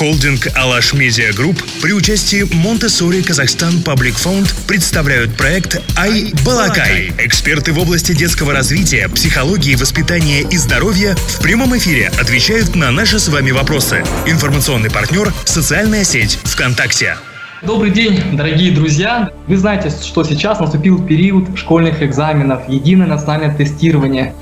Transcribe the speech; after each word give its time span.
Холдинг 0.00 0.48
«Alash 0.56 0.94
Media 0.94 1.30
Group» 1.34 1.62
при 1.82 1.92
участии 1.92 2.48
Montessori 2.54 3.22
Kazakhstan 3.22 3.82
Public 3.82 4.14
Fund 4.14 4.54
представляют 4.66 5.36
проект 5.36 5.82
«i-balaqai». 5.94 7.12
Эксперты 7.18 7.74
в 7.74 7.78
области 7.78 8.14
детского 8.14 8.54
развития, 8.54 9.10
психологии, 9.10 9.74
воспитания 9.74 10.40
и 10.40 10.56
здоровья 10.56 11.14
в 11.16 11.42
прямом 11.42 11.76
эфире 11.76 12.10
отвечают 12.18 12.74
на 12.76 12.90
наши 12.90 13.18
с 13.18 13.28
вами 13.28 13.50
вопросы. 13.50 14.02
Информационный 14.26 14.90
партнер– 14.90 15.34
социальная 15.44 16.04
сеть 16.04 16.38
ВКонтакте. 16.44 17.18
Добрый 17.60 17.90
день, 17.90 18.22
дорогие 18.34 18.72
друзья! 18.72 19.30
Вы 19.48 19.58
знаете, 19.58 19.90
что 19.90 20.24
сейчас 20.24 20.60
наступил 20.60 21.04
период 21.04 21.58
школьных 21.58 22.02
экзаменов, 22.02 22.66
единое 22.70 23.06
национальное 23.06 23.54
тестирование. 23.54 24.34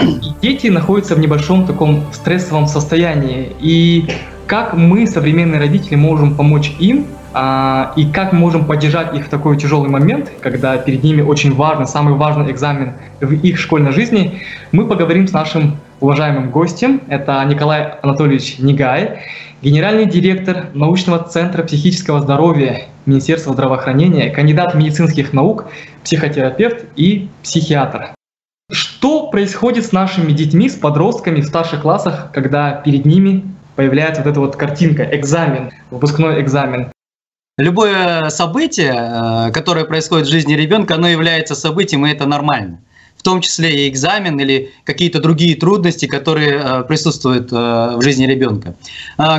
И 0.00 0.40
дети 0.40 0.68
находятся 0.68 1.14
в 1.16 1.18
небольшом 1.18 1.66
таком 1.66 2.10
стрессовом 2.14 2.66
состоянии. 2.66 3.52
И 3.60 4.08
как 4.52 4.74
мы, 4.74 5.06
современные 5.06 5.58
родители, 5.58 5.94
можем 5.94 6.36
помочь 6.36 6.74
им 6.78 7.06
а, 7.32 7.94
и 7.96 8.04
как 8.04 8.34
можем 8.34 8.66
поддержать 8.66 9.16
их 9.16 9.24
в 9.24 9.28
такой 9.30 9.56
тяжелый 9.56 9.88
момент, 9.88 10.30
когда 10.42 10.76
перед 10.76 11.02
ними 11.02 11.22
очень 11.22 11.54
важный, 11.54 11.86
самый 11.86 12.16
важный 12.16 12.52
экзамен 12.52 12.92
в 13.22 13.32
их 13.32 13.58
школьной 13.58 13.92
жизни, 13.92 14.42
мы 14.70 14.86
поговорим 14.86 15.26
с 15.26 15.32
нашим 15.32 15.78
уважаемым 16.00 16.50
гостем. 16.50 17.00
Это 17.08 17.42
Николай 17.48 17.94
Анатольевич 18.02 18.58
Нигай, 18.58 19.20
генеральный 19.62 20.04
директор 20.04 20.66
научного 20.74 21.20
центра 21.20 21.62
психического 21.62 22.20
здоровья 22.20 22.88
Министерства 23.06 23.54
здравоохранения, 23.54 24.28
кандидат 24.28 24.74
медицинских 24.74 25.32
наук, 25.32 25.68
психотерапевт 26.04 26.84
и 26.94 27.30
психиатр. 27.42 28.08
Что 28.70 29.28
происходит 29.28 29.86
с 29.86 29.92
нашими 29.92 30.32
детьми, 30.32 30.68
с 30.68 30.74
подростками 30.74 31.40
в 31.40 31.46
старших 31.46 31.80
классах, 31.80 32.28
когда 32.34 32.72
перед 32.72 33.06
ними 33.06 33.44
появляется 33.82 34.22
вот 34.22 34.30
эта 34.30 34.38
вот 34.38 34.54
картинка, 34.54 35.02
экзамен, 35.12 35.72
выпускной 35.90 36.40
экзамен. 36.40 36.92
Любое 37.58 38.30
событие, 38.30 38.94
э, 38.94 39.50
которое 39.50 39.84
происходит 39.84 40.28
в 40.28 40.30
жизни 40.30 40.54
ребенка, 40.54 40.94
оно 40.94 41.08
является 41.08 41.56
событием, 41.56 42.06
и 42.06 42.10
это 42.12 42.24
нормально. 42.24 42.78
В 43.16 43.24
том 43.24 43.40
числе 43.40 43.84
и 43.84 43.88
экзамен 43.88 44.38
или 44.38 44.70
какие-то 44.84 45.20
другие 45.20 45.56
трудности, 45.56 46.06
которые 46.06 46.60
э, 46.62 46.84
присутствуют 46.84 47.52
э, 47.52 47.56
в 47.96 48.02
жизни 48.02 48.24
ребенка. 48.24 48.76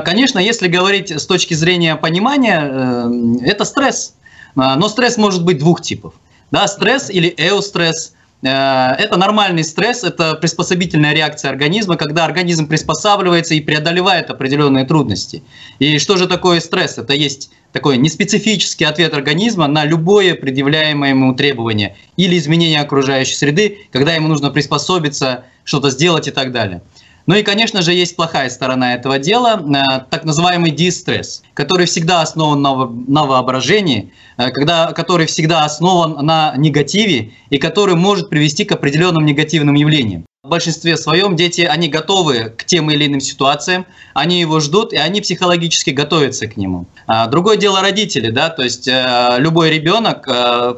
Конечно, 0.04 0.40
если 0.40 0.68
говорить 0.68 1.10
с 1.10 1.26
точки 1.26 1.54
зрения 1.54 1.96
понимания, 1.96 3.40
это 3.46 3.64
стресс. 3.64 4.16
Но 4.56 4.90
стресс 4.90 5.18
может 5.18 5.46
быть 5.46 5.58
двух 5.58 5.82
типов. 5.82 6.16
Да, 6.52 6.68
стресс 6.68 7.10
или 7.10 7.34
эустресс– 7.38 8.14
это 8.50 9.18
нормальный 9.18 9.64
стресс, 9.64 10.04
это 10.04 10.36
приспособительная 10.36 11.14
реакция 11.14 11.50
организма, 11.50 11.96
когда 11.96 12.26
организм 12.26 12.68
приспосабливается 12.68 13.56
и 13.56 13.62
преодолевает 13.62 14.30
определенные 14.30 14.86
трудности. 14.86 15.44
И 15.80 15.98
что 15.98 16.18
же 16.18 16.28
такое 16.28 16.60
стресс? 16.60 16.98
Это 16.98 17.14
есть 17.14 17.52
такой 17.72 17.98
неспецифический 17.98 18.86
ответ 18.86 19.14
организма 19.14 19.68
на 19.68 19.86
любое 19.86 20.36
предъявляемое 20.36 21.12
ему 21.12 21.34
требование 21.34 21.96
или 22.18 22.38
изменение 22.38 22.82
окружающей 22.82 23.36
среды, 23.36 23.88
когда 23.92 24.14
ему 24.14 24.28
нужно 24.28 24.52
приспособиться, 24.52 25.46
что-то 25.64 25.90
сделать 25.90 26.28
и 26.28 26.32
так 26.32 26.52
далее. 26.52 26.82
Ну 27.26 27.36
и, 27.36 27.44
конечно 27.44 27.82
же, 27.82 27.94
есть 27.94 28.16
плохая 28.16 28.50
сторона 28.50 28.96
этого 28.96 29.18
дела, 29.18 29.62
э, 29.64 30.02
так 30.10 30.26
называемый 30.26 30.72
дистресс, 30.72 31.42
который 31.54 31.86
всегда 31.86 32.22
основан 32.22 32.62
на 32.62 33.24
воображении, 33.24 34.12
э, 34.38 34.52
когда, 34.52 34.92
который 34.92 35.26
всегда 35.26 35.64
основан 35.64 36.26
на 36.26 36.54
негативе 36.58 37.32
и 37.50 37.58
который 37.60 37.96
может 37.96 38.30
привести 38.30 38.66
к 38.66 38.74
определенным 38.74 39.26
негативным 39.26 39.76
явлениям. 39.76 40.26
В 40.44 40.50
большинстве 40.50 40.98
своем 40.98 41.38
дети, 41.38 41.62
они 41.62 41.88
готовы 41.88 42.54
к 42.58 42.66
тем 42.66 42.92
или 42.92 43.08
иным 43.08 43.22
ситуациям, 43.22 43.86
они 44.14 44.42
его 44.42 44.60
ждут, 44.60 44.92
и 44.92 44.98
они 44.98 45.22
психологически 45.22 45.92
готовятся 45.92 46.48
к 46.48 46.58
нему. 46.58 46.88
А 47.08 47.28
другое 47.28 47.56
дело 47.56 47.80
родители, 47.80 48.30
да, 48.30 48.50
то 48.50 48.62
есть 48.64 48.86
э, 48.90 49.36
любой 49.38 49.70
ребенок, 49.70 50.28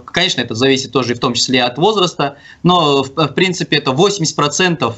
конечно, 0.06 0.42
это 0.42 0.54
зависит 0.54 0.92
тоже 0.92 1.16
в 1.16 1.20
том 1.20 1.34
числе 1.34 1.64
от 1.64 1.80
возраста, 1.80 2.38
но 2.62 3.02
в, 3.02 3.28
принципе 3.30 3.78
это 3.78 3.90
80% 3.90 4.84
а, 4.84 4.96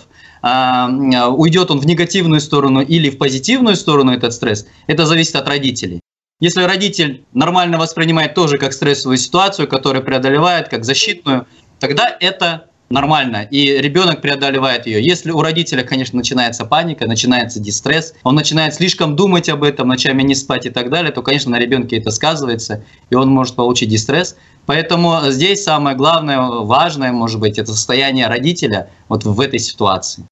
уйдет 1.36 1.72
он 1.72 1.80
в 1.80 1.86
негативную 1.86 2.42
сторону 2.42 2.82
или 2.82 3.10
в 3.10 3.18
позитивную 3.18 3.76
сторону 3.76 4.14
этот 4.14 4.34
стресс, 4.34 4.68
это 4.88 5.06
зависит 5.06 5.36
от 5.36 5.48
родителей. 5.48 6.02
Если 6.40 6.62
родитель 6.62 7.26
нормально 7.34 7.80
воспринимает 7.80 8.36
тоже 8.36 8.58
как 8.58 8.74
стрессовую 8.74 9.18
ситуацию, 9.18 9.68
которую 9.68 10.04
преодолевает, 10.04 10.70
как 10.70 10.86
защитную, 10.86 11.48
тогда 11.80 12.16
это 12.20 12.68
нормально, 12.90 13.48
и 13.50 13.78
ребенок 13.80 14.22
преодолевает 14.22 14.86
ее. 14.86 15.04
Если 15.04 15.32
у 15.32 15.42
родителя, 15.42 15.84
конечно, 15.84 16.16
начинается 16.16 16.64
паника, 16.64 17.06
начинается 17.08 17.60
дистресс, 17.60 18.14
он 18.24 18.36
начинает 18.36 18.76
слишком 18.76 19.16
думать 19.16 19.50
об 19.50 19.64
этом, 19.64 19.88
ночами 19.88 20.24
не 20.24 20.36
спать 20.36 20.66
и 20.66 20.70
так 20.70 20.90
далее, 20.90 21.12
то, 21.12 21.22
конечно, 21.22 21.52
на 21.52 21.60
ребенке 21.60 21.98
это 21.98 22.12
сказывается, 22.12 22.84
и 23.10 23.16
он 23.16 23.30
может 23.30 23.56
получить 23.56 23.90
дистресс. 23.90 24.38
Поэтому 24.66 25.20
здесь 25.30 25.64
самое 25.64 25.96
главное, 25.96 26.40
важное, 26.40 27.12
может 27.12 27.40
быть, 27.40 27.58
это 27.58 27.74
состояние 27.74 28.28
родителя 28.28 28.90
вот 29.10 29.24
в 29.24 29.40
этой 29.40 29.60
ситуации. 29.60 30.26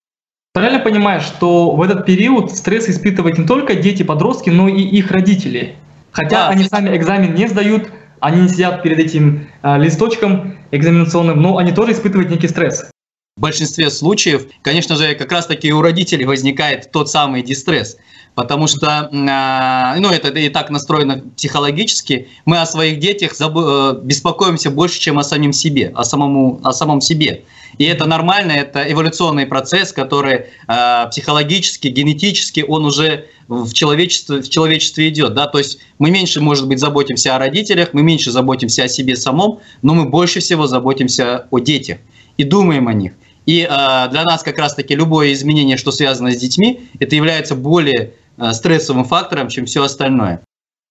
Правильно 0.56 0.80
понимаешь, 0.80 1.24
что 1.24 1.72
в 1.72 1.82
этот 1.82 2.06
период 2.06 2.50
стресс 2.50 2.88
испытывают 2.88 3.38
не 3.38 3.46
только 3.46 3.76
дети, 3.76 4.04
подростки, 4.04 4.50
но 4.50 4.70
и 4.70 4.82
их 4.84 5.12
родители. 5.12 5.76
Хотя 6.14 6.30
да. 6.30 6.48
они 6.48 6.64
сами 6.64 6.96
экзамен 6.96 7.36
не 7.36 7.48
сдают, 7.48 7.90
они 8.22 8.44
не 8.44 8.48
сидят 8.48 8.82
перед 8.82 8.98
этим 9.00 9.50
э, 9.62 9.78
листочком 9.78 10.56
экзаменационным, 10.72 11.42
но 11.42 11.58
они 11.58 11.74
тоже 11.74 11.92
испытывают 11.92 12.30
некий 12.30 12.48
стресс. 12.48 12.90
В 13.38 13.42
большинстве 13.42 13.90
случаев, 13.90 14.48
конечно 14.62 14.96
же, 14.96 15.14
как 15.14 15.30
раз 15.30 15.46
таки 15.46 15.74
у 15.74 15.82
родителей 15.82 16.24
возникает 16.24 16.90
тот 16.94 17.10
самый 17.10 17.44
дистресс 17.44 17.98
потому 18.34 18.68
что, 18.68 19.10
а, 19.12 19.96
ну, 19.98 20.10
это 20.10 20.28
и 20.38 20.50
так 20.50 20.70
настроено 20.70 21.24
психологически, 21.36 22.28
мы 22.46 22.60
о 22.60 22.66
своих 22.66 23.00
детях 23.00 23.34
э, 23.40 24.00
беспокоимся 24.04 24.70
больше, 24.70 25.00
чем 25.00 25.18
о 25.18 25.24
самим 25.24 25.54
себе, 25.54 25.92
о, 25.96 26.04
самому, 26.04 26.60
о 26.64 26.74
самом 26.74 27.00
себе. 27.00 27.44
И 27.78 27.86
это 27.86 28.06
нормально, 28.06 28.52
это 28.52 28.90
эволюционный 28.92 29.46
процесс, 29.46 29.94
который 29.94 30.48
э, 30.68 31.10
психологически, 31.10 31.88
генетически, 31.88 32.66
он 32.68 32.86
уже 32.86 33.28
в 33.48 33.72
человечестве, 33.74 34.42
в 34.42 34.50
человечестве 34.50 35.08
идет. 35.08 35.34
Да? 35.34 35.48
То 35.48 35.60
есть 35.60 35.80
мы 35.98 36.12
меньше, 36.12 36.42
может 36.42 36.68
быть, 36.68 36.80
заботимся 36.80 37.36
о 37.36 37.40
родителях, 37.40 37.90
мы 37.94 38.04
меньше 38.04 38.32
заботимся 38.32 38.84
о 38.84 38.88
себе 38.90 39.16
самом, 39.16 39.60
но 39.82 39.94
мы 39.94 40.10
больше 40.10 40.42
всего 40.42 40.68
заботимся 40.68 41.48
о 41.52 41.60
детях 41.60 42.00
и 42.38 42.44
думаем 42.44 42.90
о 42.90 42.94
них. 42.94 43.14
И 43.46 43.62
э, 43.62 43.68
для 44.10 44.24
нас 44.24 44.44
как 44.44 44.58
раз-таки 44.58 44.96
любое 44.96 45.34
изменение, 45.34 45.78
что 45.78 45.92
связано 45.92 46.32
с 46.32 46.38
детьми, 46.38 46.90
это 47.00 47.16
является 47.16 47.56
более 47.56 48.14
Э, 48.38 48.52
стрессовым 48.52 49.06
фактором, 49.06 49.48
чем 49.48 49.66
все 49.66 49.84
остальное. 49.84 50.42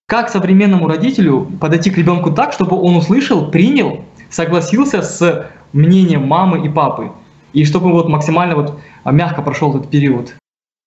Как 0.06 0.30
современному 0.30 0.88
родителю 0.88 1.50
подойти 1.60 1.90
к 1.90 1.98
ребенку 1.98 2.30
так, 2.32 2.52
чтобы 2.52 2.80
он 2.80 2.96
услышал, 2.96 3.50
принял, 3.50 4.04
согласился 4.30 5.02
с 5.02 5.50
мнением 5.72 6.26
мамы 6.26 6.64
и 6.66 6.70
папы, 6.70 7.12
и 7.52 7.64
чтобы 7.64 7.92
вот 7.92 8.08
максимально 8.08 8.56
вот 8.56 8.80
мягко 9.04 9.42
прошел 9.42 9.76
этот 9.76 9.90
период? 9.90 10.34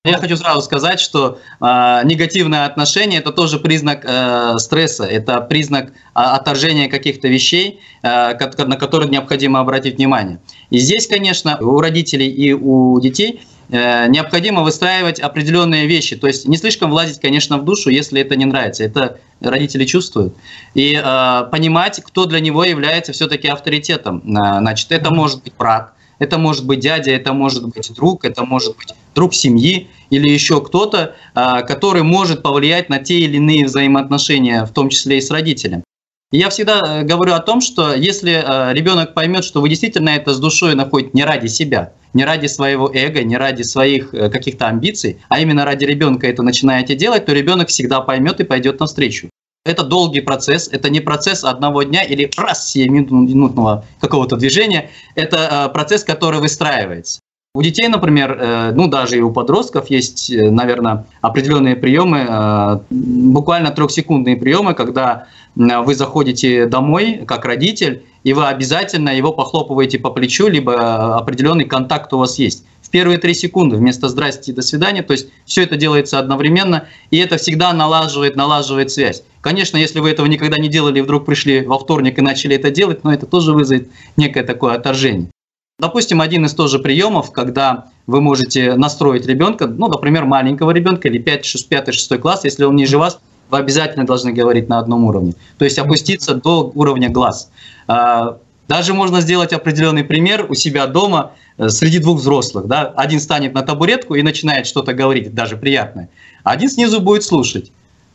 Я 0.07 0.17
хочу 0.17 0.37
сразу 0.37 0.61
сказать, 0.61 0.99
что 0.99 1.39
э, 1.59 2.01
негативное 2.03 2.65
отношение 2.65 3.19
это 3.19 3.31
тоже 3.31 3.59
признак 3.59 4.03
э, 4.03 4.57
стресса, 4.57 5.05
это 5.05 5.41
признак 5.41 5.89
э, 5.89 5.91
отторжения 6.13 6.89
каких-то 6.89 7.27
вещей, 7.27 7.79
э, 8.03 8.33
на 8.65 8.75
которые 8.75 9.09
необходимо 9.09 9.59
обратить 9.59 9.97
внимание. 9.97 10.39
И 10.69 10.79
здесь, 10.79 11.07
конечно, 11.07 11.57
у 11.59 11.79
родителей 11.79 12.29
и 12.29 12.53
у 12.53 12.99
детей 12.99 13.41
Э, 13.69 14.07
необходимо 14.07 14.63
выстраивать 14.63 15.19
определенные 15.19 15.87
вещи. 15.87 16.15
То 16.15 16.27
есть 16.27 16.47
не 16.47 16.57
слишком 16.57 16.89
влазить, 16.89 17.19
конечно, 17.19 17.57
в 17.57 17.65
душу, 17.65 17.89
если 17.89 18.21
это 18.21 18.35
не 18.35 18.45
нравится. 18.45 18.83
Это 18.83 19.19
родители 19.41 19.85
чувствуют. 19.85 20.35
И 20.73 20.99
э, 21.03 21.43
понимать, 21.51 22.01
кто 22.03 22.25
для 22.25 22.39
него 22.39 22.63
является 22.63 23.11
все-таки 23.11 23.47
авторитетом. 23.47 24.19
Э, 24.19 24.59
значит, 24.59 24.91
это 24.91 25.13
может 25.13 25.43
быть 25.43 25.53
брат, 25.57 25.93
это 26.19 26.37
может 26.37 26.65
быть 26.65 26.79
дядя, 26.79 27.11
это 27.11 27.33
может 27.33 27.67
быть 27.67 27.93
друг, 27.93 28.23
это 28.23 28.45
может 28.45 28.77
быть 28.77 28.93
друг 29.17 29.33
семьи 29.33 29.89
или 30.09 30.29
еще 30.29 30.61
кто-то, 30.61 31.15
э, 31.35 31.61
который 31.67 32.03
может 32.03 32.41
повлиять 32.41 32.87
на 32.87 32.99
те 32.99 33.19
или 33.19 33.35
иные 33.35 33.65
взаимоотношения, 33.65 34.63
в 34.63 34.71
том 34.71 34.87
числе 34.87 35.17
и 35.17 35.21
с 35.21 35.29
родителем. 35.29 35.83
Я 36.31 36.49
всегда 36.49 36.81
э, 36.83 37.03
говорю 37.03 37.33
о 37.33 37.39
том, 37.39 37.61
что 37.61 37.93
если 37.93 38.33
э, 38.33 38.73
ребенок 38.73 39.13
поймет, 39.13 39.45
что 39.45 39.61
вы 39.61 39.69
действительно 39.69 40.09
это 40.09 40.33
с 40.33 40.39
душой 40.39 40.75
находите 40.75 41.11
не 41.13 41.23
ради 41.23 41.47
себя, 41.47 41.93
не 42.13 42.25
ради 42.25 42.47
своего 42.47 42.91
эго, 42.93 43.23
не 43.23 43.37
ради 43.37 43.61
своих 43.61 44.13
э, 44.13 44.29
каких-то 44.29 44.67
амбиций, 44.67 45.21
а 45.29 45.39
именно 45.39 45.63
ради 45.63 45.85
ребенка 45.85 46.27
это 46.27 46.43
начинаете 46.43 46.95
делать, 46.95 47.25
то 47.25 47.31
ребенок 47.31 47.69
всегда 47.69 48.01
поймет 48.01 48.41
и 48.41 48.43
пойдет 48.43 48.81
навстречу. 48.81 49.29
Это 49.63 49.83
долгий 49.83 50.19
процесс, 50.19 50.67
это 50.67 50.89
не 50.89 50.99
процесс 50.99 51.45
одного 51.45 51.83
дня 51.83 52.03
или 52.03 52.29
раз 52.35 52.75
минутного 52.75 53.85
какого-то 54.01 54.35
движения, 54.35 54.89
это 55.15 55.69
процесс, 55.73 56.03
который 56.03 56.41
выстраивается. 56.41 57.21
У 57.57 57.61
детей, 57.63 57.87
например, 57.87 58.71
ну 58.75 58.87
даже 58.87 59.17
и 59.17 59.21
у 59.21 59.31
подростков 59.31 59.89
есть, 59.89 60.31
наверное, 60.31 61.07
определенные 61.21 61.75
приемы, 61.75 62.83
буквально 62.91 63.71
трехсекундные 63.71 64.37
приемы, 64.37 64.75
когда 64.75 65.25
вы 65.55 65.95
заходите 65.95 66.67
домой 66.67 67.23
как 67.25 67.45
родитель, 67.45 68.03
и 68.23 68.33
вы 68.33 68.45
обязательно 68.45 69.09
его 69.09 69.33
похлопываете 69.33 69.97
по 69.97 70.11
плечу, 70.11 70.49
либо 70.49 71.17
определенный 71.17 71.65
контакт 71.65 72.13
у 72.13 72.19
вас 72.19 72.37
есть 72.37 72.63
в 72.83 72.91
первые 72.91 73.17
три 73.17 73.33
секунды 73.33 73.75
вместо 73.75 74.07
«здрасте» 74.07 74.51
и 74.51 74.53
«до 74.53 74.61
свидания». 74.61 75.01
То 75.01 75.13
есть 75.13 75.29
все 75.45 75.63
это 75.63 75.77
делается 75.77 76.19
одновременно, 76.19 76.83
и 77.09 77.17
это 77.17 77.37
всегда 77.37 77.73
налаживает, 77.73 78.35
налаживает 78.35 78.91
связь. 78.91 79.23
Конечно, 79.41 79.77
если 79.77 79.99
вы 79.99 80.11
этого 80.11 80.27
никогда 80.27 80.57
не 80.57 80.69
делали 80.69 80.99
и 80.99 81.01
вдруг 81.01 81.25
пришли 81.25 81.65
во 81.65 81.79
вторник 81.79 82.19
и 82.19 82.21
начали 82.21 82.55
это 82.55 82.69
делать, 82.69 83.03
но 83.03 83.11
это 83.11 83.25
тоже 83.25 83.53
вызовет 83.53 83.89
некое 84.15 84.43
такое 84.43 84.75
отторжение. 84.75 85.31
Допустим, 85.79 86.21
один 86.21 86.43
из 86.43 86.55
тоже 86.55 86.79
приемов, 86.79 87.31
когда 87.31 87.85
вы 88.07 88.19
можете 88.19 88.73
настроить 88.73 89.27
ребенка, 89.27 89.67
ну, 89.67 89.87
например, 89.87 90.25
маленького 90.25 90.71
ребенка 90.71 91.07
или 91.07 91.23
5-6 91.23 92.17
класс, 92.17 92.45
если 92.45 92.63
он 92.63 92.75
ниже 92.75 92.97
вас, 92.97 93.19
вы 93.51 93.59
обязательно 93.59 94.03
должны 94.03 94.33
говорить 94.33 94.69
на 94.69 94.79
одном 94.79 95.03
уровне. 95.03 95.35
То 95.59 95.65
есть 95.65 95.77
опуститься 95.77 96.33
до 96.33 96.71
уровня 96.73 97.09
глаз. 97.09 97.51
А, 97.87 98.39
даже 98.67 98.95
можно 98.95 99.21
сделать 99.21 99.53
определенный 99.53 100.03
пример 100.03 100.47
у 100.49 100.55
себя 100.55 100.87
дома 100.87 101.33
э, 101.59 101.69
среди 101.69 101.99
двух 101.99 102.21
взрослых. 102.21 102.65
Да? 102.65 102.91
Один 102.95 103.19
станет 103.19 103.53
на 103.53 103.61
табуретку 103.61 104.15
и 104.15 104.23
начинает 104.23 104.65
что-то 104.65 104.93
говорить, 104.95 105.35
даже 105.35 105.57
приятное. 105.57 106.09
один 106.43 106.71
снизу 106.71 107.01
будет 107.01 107.23
слушать. 107.23 107.71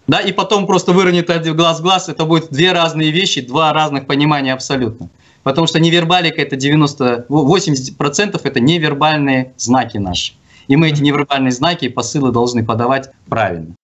Да, 0.08 0.18
и 0.18 0.32
потом 0.32 0.66
просто 0.66 0.92
выронит 0.92 1.30
один 1.30 1.56
глаз 1.56 1.78
в 1.78 1.82
глаз. 1.82 2.08
Это 2.08 2.24
будет 2.24 2.50
две 2.50 2.72
разные 2.72 3.12
вещи, 3.12 3.40
два 3.40 3.72
разных 3.72 4.06
понимания 4.06 4.52
абсолютно. 4.52 5.10
Потому 5.42 5.66
что 5.66 5.80
невербалика 5.80 6.40
это 6.40 6.56
90, 6.56 7.26
80% 7.28 8.40
это 8.42 8.60
невербальные 8.60 9.52
знаки 9.56 9.98
наши. 9.98 10.34
И 10.68 10.76
мы 10.76 10.88
эти 10.88 11.02
невербальные 11.02 11.50
знаки 11.50 11.86
и 11.86 11.88
посылы 11.88 12.32
должны 12.32 12.64
подавать 12.64 13.10
правильно. 13.28 13.74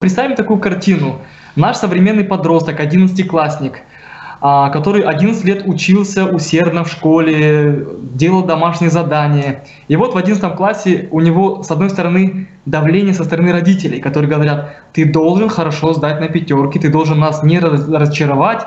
Представим 0.00 0.36
такую 0.36 0.58
картину. 0.60 1.20
Наш 1.56 1.76
современный 1.76 2.24
подросток, 2.24 2.80
одиннадцатиклассник, 2.80 3.82
а, 4.40 4.68
который 4.70 5.02
11 5.02 5.44
лет 5.44 5.62
учился 5.66 6.26
усердно 6.26 6.84
в 6.84 6.90
школе, 6.90 7.86
делал 8.00 8.44
домашние 8.44 8.90
задания. 8.90 9.64
И 9.88 9.96
вот 9.96 10.14
в 10.14 10.18
11 10.18 10.56
классе 10.56 11.08
у 11.10 11.20
него, 11.20 11.62
с 11.62 11.70
одной 11.70 11.88
стороны, 11.90 12.48
давление 12.66 13.14
со 13.14 13.24
стороны 13.24 13.52
родителей, 13.52 14.00
которые 14.00 14.30
говорят, 14.30 14.76
ты 14.92 15.10
должен 15.10 15.48
хорошо 15.48 15.94
сдать 15.94 16.20
на 16.20 16.28
пятерки, 16.28 16.78
ты 16.78 16.90
должен 16.90 17.18
нас 17.20 17.42
не 17.42 17.58
разочаровать, 17.58 18.66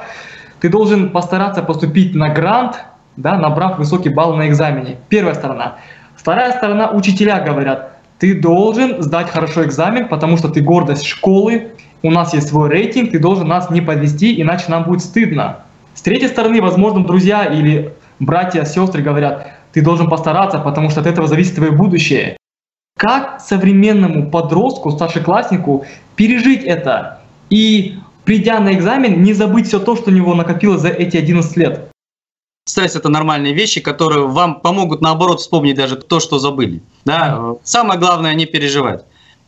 ты 0.60 0.70
должен 0.70 1.10
постараться 1.10 1.62
поступить 1.62 2.16
на 2.16 2.30
грант, 2.30 2.84
да, 3.16 3.38
набрав 3.38 3.78
высокий 3.78 4.10
балл 4.10 4.36
на 4.36 4.48
экзамене. 4.48 4.98
Первая 5.10 5.36
сторона. 5.36 5.76
Вторая 6.16 6.52
сторона, 6.52 6.92
учителя 6.92 7.40
говорят, 7.40 7.98
ты 8.20 8.40
должен 8.40 9.02
сдать 9.02 9.30
хорошо 9.30 9.64
экзамен, 9.64 10.08
потому 10.08 10.38
что 10.38 10.50
ты 10.50 10.62
гордость 10.62 11.06
школы, 11.06 11.70
у 12.04 12.12
нас 12.12 12.34
есть 12.34 12.50
свой 12.50 12.70
рейтинг, 12.70 13.12
ты 13.12 13.20
должен 13.20 13.48
нас 13.48 13.70
не 13.70 13.82
подвести, 13.82 14.40
иначе 14.42 14.66
нам 14.68 14.84
будет 14.84 15.02
стыдно. 15.02 15.60
С 15.94 16.02
третьей 16.02 16.28
стороны, 16.28 16.62
возможно, 16.62 17.04
друзья 17.04 17.46
или 17.46 17.94
братья, 18.20 18.64
сестры 18.66 19.02
говорят, 19.02 19.48
ты 19.72 19.82
должен 19.82 20.10
постараться, 20.10 20.60
потому 20.60 20.90
что 20.90 21.02
от 21.02 21.08
этого 21.08 21.28
зависит 21.28 21.56
твое 21.56 21.72
будущее. 21.72 22.38
Как 22.98 23.40
современному 23.42 24.30
подростку, 24.32 24.92
старшекласснику 24.92 25.86
пережить 26.16 26.64
это 26.64 27.20
и, 27.50 28.00
придя 28.28 28.60
на 28.60 28.74
экзамен, 28.74 29.24
не 29.24 29.34
забыть 29.34 29.68
все 29.68 29.80
то, 29.80 29.96
что 29.96 30.12
у 30.12 30.14
него 30.14 30.36
накопилось 30.36 30.82
за 30.82 30.90
эти 30.90 31.16
11 31.16 31.56
лет? 31.56 31.90
Стресс– 32.66 32.96
это 32.98 33.08
нормальные 33.08 33.54
вещи, 33.54 33.80
которые 33.80 34.28
вам 34.28 34.60
помогут, 34.60 35.00
наоборот, 35.00 35.40
вспомнить 35.40 35.76
даже 35.76 35.96
то, 35.96 36.20
что 36.20 36.38
забыли. 36.38 36.84
Да? 37.06 37.56
Самое 37.64 37.98
главное– 37.98 38.34
не 38.36 38.46
переживать. 38.46 39.06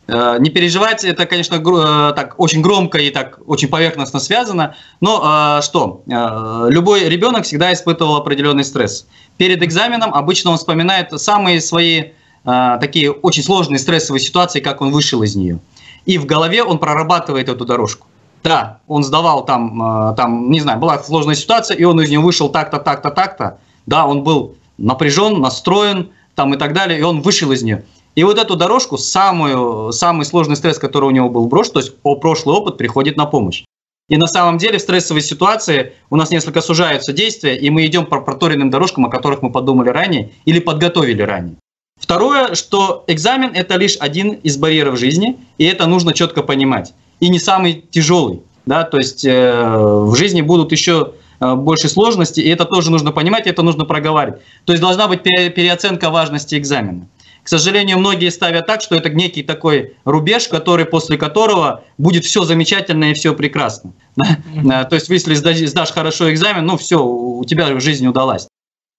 Э, 0.08 0.38
не 0.40 0.48
переживать, 0.48 1.04
это, 1.04 1.26
конечно, 1.26 1.56
э, 1.56 2.14
так 2.14 2.36
очень 2.38 2.62
громко 2.62 2.96
и 2.96 3.10
так 3.10 3.38
очень 3.46 3.68
поверхностно 3.68 4.18
связано, 4.18 4.74
но 5.02 5.58
э, 5.58 5.62
что, 5.62 6.02
любой 6.06 7.06
ребенок 7.06 7.44
всегда 7.44 7.74
испытывал 7.74 8.16
определенный 8.16 8.64
стресс. 8.64 9.06
Перед 9.36 9.62
экзаменом 9.62 10.14
обычно 10.14 10.52
он 10.52 10.56
вспоминает 10.56 11.08
самые 11.20 11.60
свои 11.60 12.12
такие 12.42 13.12
очень 13.12 13.42
сложные 13.42 13.78
стрессовые 13.78 14.22
ситуации, 14.22 14.60
как 14.60 14.80
он 14.80 14.90
вышел 14.90 15.22
из 15.22 15.36
нее. 15.36 15.58
И 16.06 16.16
в 16.16 16.24
голове 16.24 16.62
он 16.64 16.78
прорабатывает 16.78 17.50
эту 17.50 17.66
дорожку. 17.66 18.06
Да, 18.42 18.80
он 18.86 19.04
сдавал 19.04 19.44
там, 19.44 20.14
там, 20.16 20.50
не 20.50 20.60
знаю, 20.60 20.78
была 20.78 20.98
сложная 20.98 21.34
ситуация, 21.34 21.76
и 21.76 21.84
он 21.84 22.00
из 22.00 22.08
нее 22.08 22.20
вышел 22.20 22.48
так-то, 22.48 22.78
так-то, 22.78 23.10
так-то. 23.10 23.58
Да, 23.86 24.06
он 24.06 24.22
был 24.22 24.54
напряжен, 24.78 25.40
настроен 25.40 26.10
там 26.34 26.54
и 26.54 26.56
так 26.56 26.72
далее, 26.72 26.98
и 26.98 27.02
он 27.02 27.20
вышел 27.20 27.52
из 27.52 27.62
нее. 27.62 27.84
И 28.14 28.24
вот 28.24 28.38
эту 28.38 28.56
дорожку, 28.56 28.98
самую, 28.98 29.92
самый 29.92 30.24
сложный 30.24 30.56
стресс, 30.56 30.78
который 30.78 31.04
у 31.04 31.10
него 31.10 31.28
был 31.28 31.46
брошен, 31.46 31.74
то 31.74 31.80
есть 31.80 31.92
о 32.02 32.16
прошлый 32.16 32.56
опыт 32.56 32.76
приходит 32.76 33.16
на 33.16 33.26
помощь. 33.26 33.64
И 34.08 34.16
на 34.16 34.26
самом 34.26 34.58
деле 34.58 34.78
в 34.78 34.82
стрессовой 34.82 35.22
ситуации 35.22 35.92
у 36.10 36.16
нас 36.16 36.30
несколько 36.30 36.60
сужаются 36.60 37.12
действия, 37.12 37.56
и 37.56 37.70
мы 37.70 37.86
идем 37.86 38.06
по 38.06 38.20
проторенным 38.20 38.68
дорожкам, 38.68 39.06
о 39.06 39.10
которых 39.10 39.42
мы 39.42 39.52
подумали 39.52 39.90
ранее 39.90 40.32
или 40.44 40.58
подготовили 40.58 41.22
ранее. 41.22 41.56
Второе, 42.00 42.54
что 42.54 43.04
экзамен– 43.06 43.52
это 43.54 43.76
лишь 43.76 43.96
один 44.00 44.32
из 44.32 44.56
барьеров 44.56 44.98
жизни, 44.98 45.36
и 45.58 45.64
это 45.64 45.86
нужно 45.86 46.12
четко 46.12 46.42
понимать. 46.42 46.92
И 47.20 47.28
не 47.28 47.38
самый 47.38 47.84
тяжелый. 47.90 48.42
Да? 48.66 48.84
То 48.84 48.98
есть 48.98 49.24
э, 49.24 49.78
в 49.78 50.14
жизни 50.16 50.42
будут 50.42 50.72
еще 50.72 51.12
э, 51.40 51.54
больше 51.54 51.88
сложностей, 51.88 52.42
и 52.42 52.48
это 52.48 52.64
тоже 52.64 52.90
нужно 52.90 53.12
понимать, 53.12 53.46
это 53.46 53.62
нужно 53.62 53.84
проговаривать. 53.84 54.40
То 54.64 54.72
есть 54.72 54.82
должна 54.82 55.08
быть 55.08 55.22
переоценка 55.22 56.10
важности 56.10 56.56
экзамена. 56.56 57.06
К 57.42 57.48
сожалению, 57.48 57.98
многие 57.98 58.30
ставят 58.30 58.66
так, 58.66 58.82
что 58.82 58.96
это 58.96 59.08
некий 59.08 59.42
такой 59.42 59.96
рубеж, 60.04 60.48
который, 60.48 60.84
после 60.84 61.16
которого 61.16 61.84
будет 61.96 62.24
все 62.24 62.44
замечательно 62.44 63.10
и 63.10 63.14
все 63.14 63.34
прекрасно. 63.34 63.92
То 64.16 64.88
есть, 64.92 65.08
если 65.08 65.34
сдашь 65.34 65.92
хорошо 65.92 66.30
экзамен, 66.30 66.66
ну 66.66 66.76
все, 66.76 67.02
у 67.02 67.42
тебя 67.44 67.80
жизнь 67.80 68.06
удалась. 68.06 68.46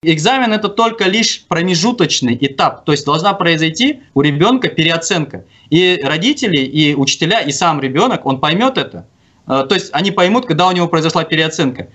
Экзамен 0.03 0.51
это 0.51 0.67
только 0.67 1.05
лишь 1.05 1.45
промежуточный 1.47 2.35
этап, 2.41 2.85
то 2.85 2.91
есть 2.91 3.05
должна 3.05 3.33
произойти 3.33 4.01
у 4.15 4.21
ребенка 4.21 4.67
переоценка. 4.67 5.45
И 5.69 6.01
родители, 6.03 6.57
и 6.57 6.95
учителя, 6.95 7.41
и 7.41 7.51
сам 7.51 7.79
ребенок, 7.79 8.25
он 8.25 8.39
поймет 8.39 8.79
это. 8.79 9.05
Э, 9.45 9.63
то 9.69 9.75
есть 9.75 9.89
они 9.93 10.09
поймут, 10.09 10.47
когда 10.47 10.67
у 10.67 10.71
него 10.71 10.87
произошла 10.87 11.23
переоценка. 11.23 11.89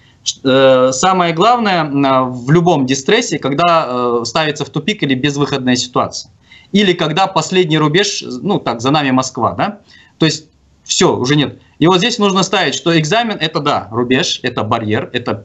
Э, 0.45 0.91
самое 0.93 1.35
главное 1.35 1.83
в 1.83 2.49
любом 2.53 2.87
дистрессе, 2.87 3.41
когда 3.41 3.87
э, 3.89 4.23
ставится 4.25 4.65
в 4.65 4.71
тупик 4.71 5.03
или 5.03 5.15
безвыходная 5.15 5.75
ситуация 5.75 6.31
или 6.71 6.93
когда 6.93 7.27
последний 7.27 7.79
рубеж, 7.79 8.23
ну 8.23 8.61
так, 8.61 8.83
за 8.83 8.93
нами 8.93 9.11
Москва, 9.11 9.55
да, 9.55 9.81
то 10.19 10.27
есть 10.27 10.47
все, 10.85 11.17
уже 11.17 11.35
нет. 11.35 11.59
И 11.81 11.89
вот 11.89 11.99
здесь 11.99 12.19
нужно 12.19 12.45
ставить, 12.45 12.77
что 12.77 12.97
экзамен 12.97 13.37
это 13.41 13.59
да, 13.59 13.89
рубеж, 13.91 14.39
это 14.45 14.63
барьер, 14.63 15.11
это 15.13 15.45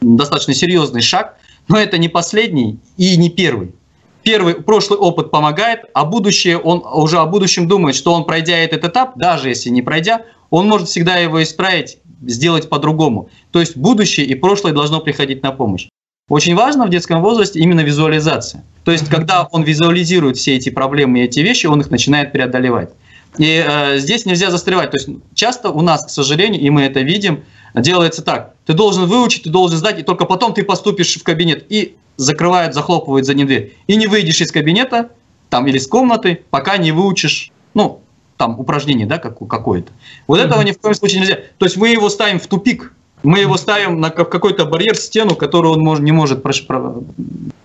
достаточно 0.00 0.54
серьезный 0.54 1.00
шаг, 1.00 1.37
но 1.68 1.78
это 1.78 1.98
не 1.98 2.08
последний 2.08 2.78
и 2.96 3.16
не 3.16 3.30
первый. 3.30 3.74
Первый, 4.22 4.54
прошлый 4.54 4.98
опыт 4.98 5.30
помогает, 5.30 5.84
а 5.94 6.04
будущее, 6.04 6.58
он 6.58 6.82
уже 6.84 7.18
о 7.18 7.26
будущем 7.26 7.68
думает, 7.68 7.94
что 7.94 8.12
он 8.12 8.24
пройдя 8.24 8.56
этот 8.58 8.84
этап, 8.84 9.16
даже 9.16 9.48
если 9.48 9.70
не 9.70 9.80
пройдя, 9.80 10.22
он 10.50 10.68
может 10.68 10.88
всегда 10.88 11.16
его 11.16 11.42
исправить, 11.42 11.98
сделать 12.26 12.68
по-другому. 12.68 13.30
То 13.52 13.60
есть 13.60 13.76
будущее 13.76 14.26
и 14.26 14.34
прошлое 14.34 14.72
должно 14.72 15.00
приходить 15.00 15.42
на 15.42 15.52
помощь. 15.52 15.88
Очень 16.28 16.56
важно 16.56 16.86
в 16.86 16.90
детском 16.90 17.22
возрасте 17.22 17.58
именно 17.58 17.80
визуализация. 17.80 18.62
То 18.84 18.92
есть, 18.92 19.08
когда 19.08 19.48
он 19.50 19.62
визуализирует 19.62 20.36
все 20.36 20.56
эти 20.56 20.68
проблемы 20.68 21.20
и 21.20 21.22
эти 21.22 21.40
вещи, 21.40 21.66
он 21.66 21.80
их 21.80 21.90
начинает 21.90 22.32
преодолевать. 22.32 22.90
И 23.38 23.64
э, 23.66 23.98
здесь 23.98 24.26
нельзя 24.26 24.50
застревать. 24.50 24.90
То 24.90 24.98
есть 24.98 25.08
часто 25.34 25.70
у 25.70 25.80
нас, 25.80 26.04
к 26.04 26.10
сожалению, 26.10 26.60
и 26.60 26.68
мы 26.70 26.82
это 26.82 27.00
видим, 27.00 27.44
делается 27.74 28.22
так. 28.22 28.54
Ты 28.66 28.74
должен 28.74 29.06
выучить, 29.06 29.44
ты 29.44 29.50
должен 29.50 29.78
сдать, 29.78 29.98
и 29.98 30.02
только 30.02 30.24
потом 30.24 30.54
ты 30.54 30.62
поступишь 30.64 31.16
в 31.16 31.22
кабинет. 31.22 31.66
И 31.68 31.96
закрывают, 32.16 32.74
захлопывают 32.74 33.26
за 33.26 33.34
ним 33.34 33.46
дверь. 33.46 33.76
И 33.86 33.96
не 33.96 34.06
выйдешь 34.06 34.40
из 34.40 34.52
кабинета 34.52 35.10
там, 35.48 35.66
или 35.66 35.78
из 35.78 35.86
комнаты, 35.86 36.44
пока 36.50 36.76
не 36.76 36.92
выучишь, 36.92 37.50
ну, 37.74 38.02
там, 38.36 38.58
упражнение, 38.60 39.06
да, 39.06 39.18
какое-то. 39.18 39.90
Вот 40.26 40.38
этого 40.38 40.62
ни 40.62 40.72
в 40.72 40.78
коем 40.78 40.94
случае 40.94 41.20
нельзя. 41.20 41.38
То 41.58 41.66
есть 41.66 41.76
мы 41.76 41.88
его 41.88 42.08
ставим 42.08 42.38
в 42.38 42.46
тупик. 42.46 42.92
Мы 43.24 43.40
его 43.40 43.56
ставим 43.56 44.00
на 44.00 44.10
какой-то 44.10 44.64
барьер, 44.64 44.96
стену, 44.96 45.34
которую 45.34 45.74
он 45.74 45.80
может, 45.80 46.04
не 46.04 46.12
может 46.12 46.42
про, 46.42 46.52
про, 46.66 46.94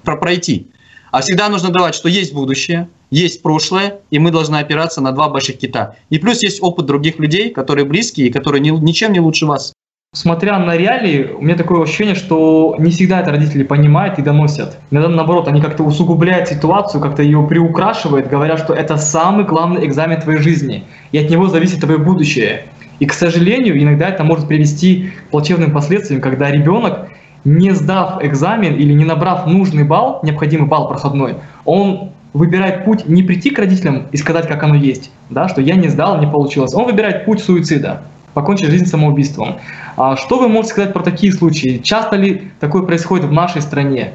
про, 0.04 0.18
пройти. 0.18 0.68
А 1.12 1.22
всегда 1.22 1.48
нужно 1.48 1.70
давать, 1.70 1.94
что 1.94 2.10
есть 2.10 2.34
будущее, 2.34 2.90
есть 3.12 3.44
прошлое, 3.44 4.00
и 4.10 4.18
мы 4.18 4.32
должны 4.32 4.56
опираться 4.56 5.00
на 5.00 5.12
два 5.12 5.30
больших 5.30 5.60
кита. 5.60 5.96
И 6.10 6.18
плюс 6.18 6.42
есть 6.42 6.60
опыт 6.64 6.88
других 6.88 7.20
людей, 7.20 7.52
которые 7.52 7.86
близкие 7.86 8.28
и 8.28 8.32
которые 8.32 8.62
ни, 8.62 8.72
ничем 8.72 9.14
не 9.14 9.20
лучше 9.20 9.46
вас. 9.46 9.73
Смотря 10.16 10.60
на 10.60 10.78
реалии, 10.78 11.32
у 11.40 11.42
меня 11.42 11.56
такое 11.56 11.82
ощущение, 11.82 12.14
что 12.14 12.76
не 12.78 12.92
всегда 12.92 13.22
это 13.22 13.32
родители 13.32 13.64
понимают 13.64 14.20
и 14.20 14.22
доносят. 14.22 14.78
Иногда, 14.92 15.10
наоборот, 15.10 15.48
они 15.48 15.60
как-то 15.60 15.82
усугубляют 15.82 16.48
ситуацию, 16.48 17.02
как-то 17.02 17.24
ее 17.24 17.44
приукрашивают, 17.50 18.28
говоря, 18.28 18.58
что 18.58 18.76
это 18.76 18.98
самый 18.98 19.44
главный 19.44 19.88
экзамен 19.88 20.22
твоей 20.22 20.38
жизни, 20.38 20.84
и 21.12 21.18
от 21.18 21.32
него 21.32 21.48
зависит 21.48 21.82
твое 21.82 21.98
будущее. 21.98 22.66
И, 23.00 23.08
к 23.08 23.14
сожалению, 23.14 23.82
иногда 23.82 24.08
это 24.08 24.24
может 24.24 24.48
привести 24.48 25.14
к 25.30 25.32
плачевным 25.32 25.72
последствиям, 25.72 26.22
когда 26.22 26.52
ребенок, 26.52 27.08
не 27.44 27.72
сдав 27.72 28.24
экзамен 28.24 28.76
или 28.76 28.94
не 28.94 29.06
набрав 29.06 29.48
нужный 29.48 29.84
балл, 29.84 30.20
необходимый 30.22 30.68
балл 30.68 30.90
проходной, 30.90 31.38
он 31.66 32.12
выбирает 32.34 32.86
путь 32.86 33.10
не 33.10 33.24
прийти 33.24 33.50
к 33.50 33.58
родителям 33.58 34.06
и 34.12 34.18
сказать, 34.18 34.48
как 34.48 34.62
оно 34.62 34.76
есть, 34.76 35.10
да, 35.32 35.50
что 35.50 35.60
я 35.60 35.74
не 35.74 35.88
сдал, 35.88 36.20
не 36.20 36.28
получилось. 36.28 36.76
Он 36.76 36.86
выбирает 36.86 37.26
путь 37.26 37.42
суицида, 37.42 38.04
покончить 38.34 38.70
жизнь 38.70 38.86
самоубийством. 38.86 39.60
А 39.98 40.16
что 40.16 40.40
вы 40.40 40.48
можете 40.48 40.74
сказать 40.74 40.94
про 40.94 41.04
такие 41.04 41.32
случаи? 41.32 41.80
Часто 41.84 42.16
ли 42.16 42.52
такое 42.60 42.84
происходит 42.84 43.26
в 43.26 43.32
нашей 43.32 43.62
стране? 43.62 44.14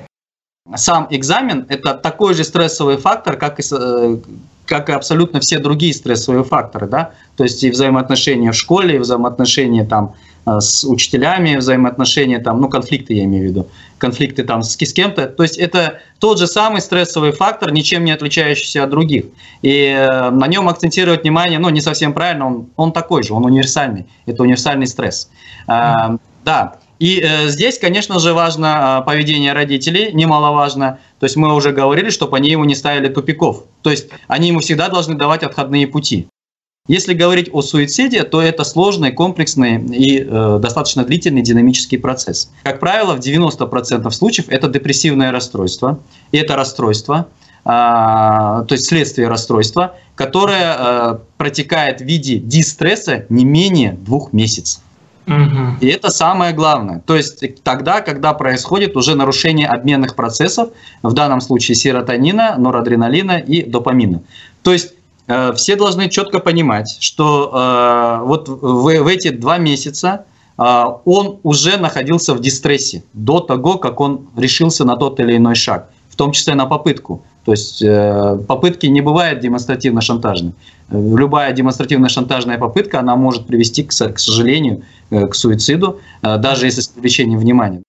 сам 0.77 1.07
экзамен– 1.11 1.67
это 1.69 1.95
такой 1.95 2.35
же 2.35 2.45
стрессовый 2.45 2.99
фактор, 2.99 3.37
как 3.37 3.59
и, 3.59 3.63
э, 3.73 4.17
как 4.67 4.91
и 4.91 4.93
абсолютно 4.93 5.41
все 5.41 5.59
другие 5.59 5.95
стрессовые 5.95 6.45
факторы. 6.45 6.87
Да? 6.87 7.13
То 7.37 7.45
есть 7.45 7.63
и 7.65 7.71
взаимоотношения 7.71 8.53
в 8.53 8.57
школе, 8.57 8.97
и 8.97 8.99
взаимоотношения 8.99 9.85
там, 9.85 10.15
с 10.61 10.85
учителями, 10.85 11.57
взаимоотношения, 11.57 12.39
там, 12.39 12.61
ну, 12.61 12.69
конфликты 12.69 13.15
я 13.15 13.25
имею 13.25 13.45
в 13.45 13.49
виду, 13.49 13.69
конфликты 13.99 14.45
там 14.45 14.63
с, 14.63 14.77
с 14.77 14.93
кем-то. 14.93 15.27
То 15.27 15.43
есть 15.43 15.59
это 15.59 16.01
тот 16.19 16.39
же 16.39 16.47
самый 16.47 16.81
стрессовый 16.81 17.33
фактор, 17.33 17.73
ничем 17.73 18.05
не 18.05 18.13
отличающийся 18.13 18.85
от 18.85 18.91
других. 18.91 19.27
И 19.63 19.95
э, 19.97 20.31
на 20.31 20.47
нем 20.47 20.69
акцентировать 20.69 21.23
внимание, 21.23 21.59
ну, 21.59 21.69
не 21.71 21.81
совсем 21.81 22.13
правильно, 22.13 22.47
он, 22.47 22.69
он 22.77 22.93
такой 22.93 23.23
же, 23.23 23.35
он 23.35 23.45
универсальный. 23.45 24.07
Это 24.27 24.43
универсальный 24.43 24.87
стресс. 24.87 25.31
Mm-hmm. 25.67 26.15
Э, 26.15 26.19
да, 26.45 26.79
и 26.99 27.21
э, 27.21 27.49
здесь, 27.49 27.79
конечно 27.79 28.19
же, 28.19 28.33
важно 28.33 29.01
э, 29.01 29.07
поведение 29.07 29.53
родителей, 29.53 30.13
немаловажно. 30.13 30.99
То 31.21 31.25
есть 31.25 31.37
мы 31.37 31.55
уже 31.55 31.73
говорили, 31.73 32.11
чтобы 32.11 32.37
они 32.37 32.51
ему 32.51 32.65
не 32.65 32.75
ставили 32.75 33.09
тупиков. 33.09 33.65
То 33.83 33.91
есть 33.91 34.09
они 34.27 34.49
ему 34.49 34.61
всегда 34.61 34.89
должны 34.89 35.15
давать 35.15 35.43
отходные 35.43 35.87
пути. 35.87 36.29
Если 36.89 37.13
говорить 37.13 37.51
о 37.53 37.61
суициде, 37.61 38.25
то 38.25 38.41
это 38.41 38.65
сложный, 38.65 39.13
комплексный 39.13 39.77
и 39.77 40.25
э, 40.27 40.59
достаточно 40.61 41.05
длительный 41.05 41.43
динамический 41.43 41.99
процесс. 41.99 42.51
Как 42.63 42.81
правило, 42.81 43.15
в 43.15 43.21
90% 43.21 44.11
случаев 44.11 44.49
это 44.49 44.69
депрессивное 44.69 45.31
расстройство. 45.31 46.01
И 46.33 46.39
это 46.39 46.57
расстройство, 46.57 47.29
э, 47.65 47.69
то 47.69 48.67
есть 48.71 48.87
следствие 48.87 49.29
расстройства, 49.29 49.97
которое 50.15 50.77
э, 50.79 51.19
протекает 51.37 52.01
в 52.01 52.05
виде 52.05 52.39
дистресса 52.39 53.27
не 53.29 53.45
менее 53.45 53.93
двух 53.93 54.33
месяцев. 54.33 54.81
И 55.83 55.87
это 55.89 56.11
самое 56.11 56.55
главное. 56.55 57.03
То 57.05 57.15
есть 57.15 57.63
тогда, 57.63 58.01
когда 58.01 58.33
происходит 58.33 58.97
уже 58.97 59.15
нарушение 59.15 59.67
обменных 59.69 60.17
процессов, 60.17 60.71
в 61.03 61.13
данном 61.13 61.43
случае 61.43 61.75
серотонина, 61.75 62.57
норадреналина 62.57 63.39
и 63.39 63.63
допамина. 63.63 64.23
То 64.63 64.73
есть 64.73 64.95
все 65.55 65.77
должны 65.77 66.09
четко 66.09 66.39
понимать, 66.39 66.97
что 67.01 67.51
э, 67.53 68.25
вот 68.25 68.49
в, 68.49 69.03
в 69.03 69.07
эти 69.07 69.29
два 69.29 69.59
месяца 69.59 70.25
э, 70.57 70.85
он 71.05 71.39
уже 71.43 71.77
находился 71.77 72.35
в 72.35 72.41
дистрессе 72.41 73.03
до 73.13 73.41
того, 73.41 73.79
как 73.79 74.01
он 74.01 74.29
решился 74.37 74.85
на 74.85 74.97
тот 74.97 75.21
или 75.21 75.37
иной 75.37 75.55
шаг, 75.55 75.91
в 76.09 76.17
том 76.17 76.33
числе 76.33 76.55
на 76.55 76.67
попытку. 76.67 77.23
То 77.49 77.53
есть 77.53 77.81
э, 77.83 78.39
попытки 78.47 78.85
не 78.87 79.01
бывают 79.01 79.43
демонстративно-шантажными. 79.43 80.53
Любая 80.91 81.53
демонстративно-шантажная 81.55 82.59
попытка, 82.59 83.01
она 83.01 83.17
может 83.17 83.47
привести, 83.47 83.85
к, 83.85 83.93
сожалению, 83.93 84.83
э, 85.11 85.27
к 85.27 85.35
суициду, 85.35 85.99
э, 86.21 86.37
даже 86.37 86.67
если 86.67 86.83
с 86.83 86.89
привлечением 86.89 87.39
внимания. 87.39 87.83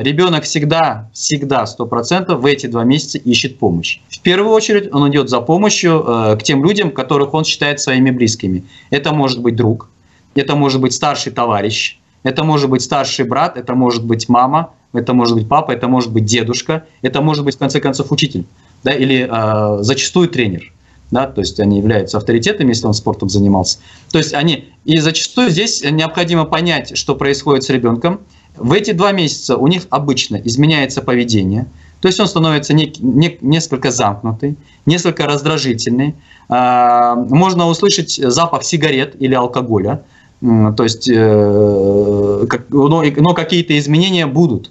Ребенок 0.00 0.44
всегда, 0.44 1.10
всегда, 1.12 1.66
сто 1.66 1.84
процентов 1.84 2.40
в 2.40 2.46
эти 2.46 2.66
два 2.66 2.84
месяца 2.84 3.18
ищет 3.18 3.58
помощь. 3.58 4.00
В 4.08 4.20
первую 4.20 4.54
очередь 4.54 4.88
он 4.94 5.10
идет 5.10 5.28
за 5.28 5.42
помощью 5.42 6.02
э, 6.06 6.36
к 6.38 6.42
тем 6.42 6.64
людям, 6.64 6.90
которых 6.90 7.34
он 7.34 7.44
считает 7.44 7.80
своими 7.80 8.10
близкими. 8.10 8.64
Это 8.88 9.12
может 9.12 9.42
быть 9.42 9.56
друг, 9.56 9.90
это 10.34 10.56
может 10.56 10.80
быть 10.80 10.94
старший 10.94 11.32
товарищ, 11.32 11.98
это 12.22 12.44
может 12.44 12.70
быть 12.70 12.80
старший 12.80 13.26
брат, 13.26 13.58
это 13.58 13.74
может 13.74 14.02
быть 14.02 14.26
мама, 14.30 14.70
это 14.94 15.12
может 15.12 15.34
быть 15.34 15.46
папа, 15.46 15.72
это 15.72 15.86
может 15.86 16.10
быть 16.10 16.24
дедушка, 16.24 16.86
это 17.02 17.20
может 17.20 17.44
быть 17.44 17.56
в 17.56 17.58
конце 17.58 17.78
концов 17.78 18.10
учитель 18.10 18.46
да, 18.82 18.92
или 18.92 19.28
э, 19.30 19.82
зачастую 19.82 20.30
тренер. 20.30 20.72
Да, 21.10 21.26
то 21.26 21.40
есть 21.42 21.60
они 21.60 21.76
являются 21.76 22.16
авторитетами, 22.16 22.68
если 22.68 22.86
он 22.86 22.94
спортом 22.94 23.28
занимался. 23.28 23.80
То 24.12 24.18
есть 24.18 24.32
они, 24.32 24.70
и 24.86 24.98
зачастую 24.98 25.50
здесь 25.50 25.82
необходимо 25.82 26.44
понять, 26.46 26.96
что 26.96 27.16
происходит 27.16 27.64
с 27.64 27.68
ребенком. 27.68 28.20
В 28.56 28.72
эти 28.72 28.92
два 28.92 29.12
месяца 29.12 29.56
у 29.56 29.66
них 29.66 29.86
обычно 29.90 30.36
изменяется 30.36 31.02
поведение, 31.02 31.66
то 32.00 32.08
есть 32.08 32.18
он 32.18 32.26
становится 32.26 32.72
не, 32.72 32.92
не, 32.98 33.38
несколько 33.40 33.90
замкнутый, 33.90 34.56
несколько 34.86 35.26
раздражительный. 35.26 36.14
Э, 36.48 37.14
можно 37.14 37.66
услышать 37.68 38.14
запах 38.14 38.64
сигарет 38.64 39.20
или 39.20 39.34
алкоголя, 39.34 40.02
то 40.40 40.82
есть, 40.82 41.08
э, 41.08 42.46
но, 42.70 43.02
но 43.02 43.34
какие-то 43.34 43.78
изменения 43.78 44.26
будут. 44.26 44.70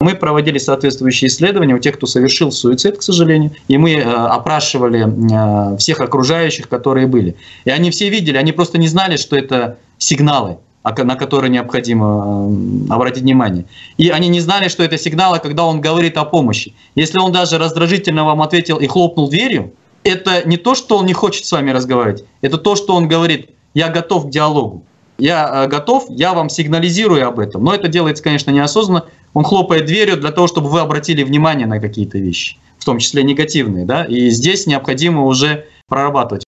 Мы 0.00 0.14
проводили 0.14 0.56
соответствующие 0.56 1.28
исследования 1.28 1.74
у 1.74 1.78
тех, 1.78 1.96
кто 1.96 2.06
совершил 2.06 2.52
суицид, 2.52 2.96
к 2.96 3.02
сожалению, 3.02 3.50
и 3.68 3.76
мы 3.76 3.96
э, 3.96 4.02
опрашивали 4.02 5.04
э, 5.04 5.76
всех 5.76 6.00
окружающих, 6.00 6.68
которые 6.68 7.06
были. 7.06 7.36
И 7.66 7.70
они 7.70 7.90
все 7.90 8.08
видели, 8.08 8.38
они 8.38 8.52
просто 8.52 8.78
не 8.78 8.88
знали, 8.88 9.16
что 9.16 9.36
это 9.36 9.76
сигналы, 9.98 10.56
на 10.82 11.16
которые 11.16 11.50
необходимо 11.50 12.48
э, 12.88 12.92
обратить 12.92 13.22
внимание. 13.22 13.64
И 13.98 14.08
они 14.08 14.28
не 14.28 14.40
знали, 14.40 14.68
что 14.68 14.82
это 14.82 14.98
сигналы, 14.98 15.38
когда 15.38 15.64
он 15.64 15.80
говорит 15.80 16.16
о 16.16 16.24
помощи. 16.24 16.74
Если 16.94 17.18
он 17.18 17.32
даже 17.32 17.58
раздражительно 17.58 18.24
вам 18.24 18.40
ответил 18.42 18.78
и 18.78 18.86
хлопнул 18.86 19.28
дверью, 19.28 19.72
это 20.04 20.48
не 20.48 20.56
то, 20.56 20.74
что 20.74 20.96
он 20.96 21.06
не 21.06 21.12
хочет 21.12 21.44
с 21.44 21.52
вами 21.52 21.70
разговаривать, 21.70 22.24
это 22.40 22.56
то, 22.56 22.76
что 22.76 22.94
он 22.94 23.08
говорит, 23.08 23.50
я 23.74 23.88
готов 23.88 24.26
к 24.26 24.30
диалогу 24.30 24.84
я 25.20 25.66
готов, 25.66 26.06
я 26.08 26.32
вам 26.32 26.48
сигнализирую 26.48 27.26
об 27.26 27.38
этом. 27.38 27.62
Но 27.62 27.74
это 27.74 27.88
делается, 27.88 28.24
конечно, 28.24 28.50
неосознанно, 28.50 29.04
он 29.34 29.44
хлопает 29.44 29.86
дверью 29.86 30.16
для 30.16 30.32
того, 30.32 30.46
чтобы 30.46 30.68
вы 30.68 30.80
обратили 30.80 31.22
внимание 31.22 31.66
на 31.66 31.78
какие-то 31.78 32.18
вещи, 32.18 32.56
в 32.78 32.84
том 32.84 32.98
числе 32.98 33.22
негативные. 33.22 33.84
Да? 33.84 34.04
И 34.04 34.30
здесь 34.30 34.66
необходимо 34.66 35.24
уже 35.24 35.66
прорабатывать. 35.86 36.44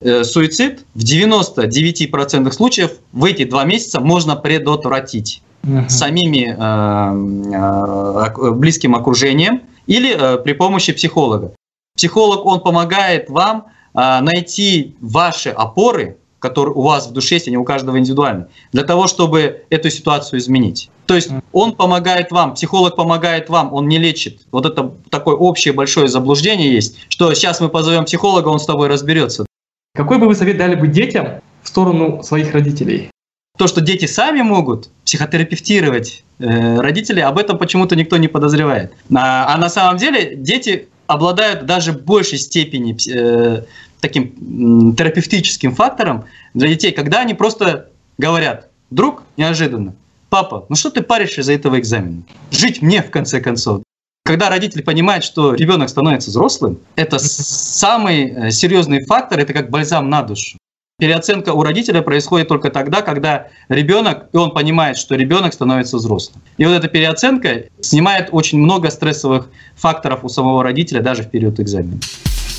Э, 0.00 0.22
суицид 0.22 0.84
в 0.94 1.00
99% 1.00 2.52
случаев 2.52 2.92
в 3.12 3.24
эти 3.24 3.42
два 3.44 3.64
месяца 3.64 3.98
можно 3.98 4.36
предотвратить 4.36 5.42
угу. 5.64 5.88
самими 5.88 6.54
э, 6.56 8.32
э, 8.36 8.50
близким 8.52 8.94
окружением 8.94 9.62
или 9.88 10.14
э, 10.14 10.38
при 10.38 10.52
помощи 10.52 10.92
психолога. 10.92 11.52
Психолог, 11.96 12.46
он 12.46 12.60
помогает 12.60 13.28
вам 13.28 13.66
э, 13.92 14.20
найти 14.20 14.94
ваши 15.00 15.48
опоры, 15.48 16.18
который 16.38 16.72
у 16.74 16.82
вас 16.82 17.08
в 17.08 17.12
душе 17.12 17.34
есть, 17.34 17.48
они 17.48 17.56
у 17.56 17.64
каждого 17.64 17.98
индивидуальны, 17.98 18.46
для 18.70 18.84
того, 18.84 19.08
чтобы 19.08 19.64
эту 19.68 19.90
ситуацию 19.90 20.38
изменить. 20.38 20.90
То 21.06 21.16
есть 21.16 21.30
он 21.50 21.72
помогает 21.72 22.30
вам, 22.30 22.54
психолог 22.54 22.94
помогает 22.94 23.48
вам, 23.48 23.74
он 23.74 23.88
не 23.88 23.98
лечит. 23.98 24.42
Вот 24.52 24.64
это 24.64 24.94
такое 25.10 25.34
общее 25.34 25.74
большое 25.74 26.06
заблуждение 26.06 26.72
есть, 26.72 26.98
что 27.08 27.34
сейчас 27.34 27.60
мы 27.60 27.68
позовем 27.68 28.04
психолога, 28.04 28.46
он 28.46 28.60
с 28.60 28.66
тобой 28.66 28.86
разберется. 28.86 29.47
Какой 29.94 30.18
бы 30.18 30.26
вы 30.26 30.34
совет 30.34 30.56
дали 30.56 30.74
бы 30.74 30.88
детям 30.88 31.40
в 31.62 31.68
сторону 31.68 32.22
своих 32.22 32.52
родителей? 32.52 33.10
То, 33.56 33.66
что 33.66 33.80
дети 33.80 34.06
сами 34.06 34.42
могут 34.42 34.90
психотерапевтировать 35.04 36.24
э, 36.38 36.80
родителей, 36.80 37.22
об 37.22 37.38
этом 37.38 37.58
почему-то 37.58 37.96
никто 37.96 38.16
не 38.16 38.28
подозревает. 38.28 38.92
А, 39.12 39.52
а 39.52 39.58
на 39.58 39.68
самом 39.68 39.96
деле 39.96 40.36
дети 40.36 40.88
обладают 41.08 41.66
даже 41.66 41.92
большей 41.92 42.38
степени 42.38 42.96
э, 43.12 43.64
таким 44.00 44.94
терапевтическим 44.94 45.74
фактором 45.74 46.26
для 46.54 46.68
детей, 46.68 46.92
когда 46.92 47.20
они 47.20 47.34
просто 47.34 47.88
говорят, 48.18 48.68
друг, 48.90 49.24
неожиданно, 49.36 49.94
папа, 50.28 50.66
ну 50.68 50.76
что 50.76 50.90
ты 50.90 51.02
паришь 51.02 51.38
из-за 51.38 51.54
этого 51.54 51.80
экзамена? 51.80 52.22
Жить 52.50 52.82
мне, 52.82 53.02
в 53.02 53.10
конце 53.10 53.40
концов. 53.40 53.82
Когда 54.28 54.50
родители 54.50 54.82
понимают, 54.82 55.24
что 55.24 55.54
ребенок 55.54 55.88
становится 55.88 56.28
взрослым, 56.28 56.80
это 56.96 57.18
самый 57.18 58.26
э, 58.26 58.50
серьезный 58.50 59.02
фактор, 59.06 59.38
это 59.38 59.54
как 59.54 59.70
бальзам 59.70 60.10
на 60.10 60.20
душу. 60.20 60.58
Переоценка 60.98 61.54
у 61.54 61.62
родителя 61.62 62.02
происходит 62.02 62.46
только 62.46 62.68
тогда, 62.68 63.00
когда 63.00 63.46
ребенок, 63.70 64.26
и 64.34 64.36
он 64.36 64.50
понимает, 64.50 64.98
что 64.98 65.14
ребенок 65.14 65.54
становится 65.54 65.96
взрослым. 65.96 66.42
И 66.58 66.66
вот 66.66 66.72
эта 66.72 66.88
переоценка 66.88 67.68
снимает 67.80 68.28
очень 68.30 68.58
много 68.58 68.90
стрессовых 68.90 69.48
факторов 69.76 70.22
у 70.24 70.28
самого 70.28 70.62
родителя 70.62 71.00
даже 71.00 71.22
в 71.22 71.30
период 71.30 71.58
экзамена. 71.58 71.98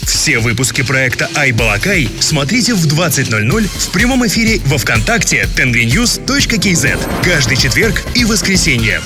Все 0.02 0.40
выпуски 0.40 0.82
проекта 0.82 1.30
«Айбалакай» 1.36 2.10
смотрите 2.20 2.74
в 2.74 2.84
20.00 2.88 3.62
в 3.68 3.92
прямом 3.92 4.26
эфире 4.26 4.60
во 4.66 4.80
Вконтакте 4.80 5.48
tenvynews.kz 5.56 6.98
каждый 7.24 7.58
четверг 7.58 8.02
и 8.16 8.26
воскресенье. 8.26 9.02